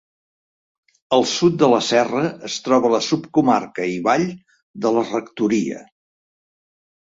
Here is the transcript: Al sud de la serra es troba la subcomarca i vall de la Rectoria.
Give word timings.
Al 1.17 1.25
sud 1.31 1.59
de 1.63 1.69
la 1.73 1.81
serra 1.87 2.23
es 2.49 2.55
troba 2.69 2.91
la 2.95 3.01
subcomarca 3.09 3.87
i 3.91 4.01
vall 4.09 4.25
de 4.87 4.95
la 4.97 5.05
Rectoria. 5.11 5.85